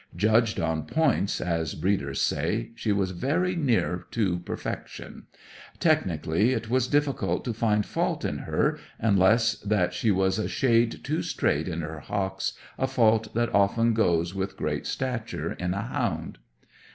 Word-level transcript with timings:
Judged 0.15 0.59
on 0.59 0.87
"points," 0.87 1.39
as 1.39 1.75
breeders 1.75 2.19
say, 2.19 2.71
she 2.73 2.91
was 2.91 3.11
very 3.11 3.55
near 3.55 4.07
to 4.09 4.39
perfection. 4.39 5.27
Technically, 5.79 6.53
it 6.53 6.71
was 6.71 6.87
difficult 6.87 7.45
to 7.45 7.53
find 7.53 7.85
fault 7.85 8.25
in 8.25 8.39
her, 8.39 8.79
unless 8.97 9.53
that 9.59 9.93
she 9.93 10.09
was 10.09 10.39
a 10.39 10.47
shade 10.49 11.03
too 11.03 11.21
straight 11.21 11.67
in 11.67 11.81
her 11.81 11.99
hocks, 11.99 12.53
a 12.79 12.87
fault 12.87 13.35
that 13.35 13.53
often 13.53 13.93
goes 13.93 14.33
with 14.33 14.57
great 14.57 14.87
stature 14.87 15.53
in 15.53 15.75
a 15.75 15.83
hound. 15.83 16.39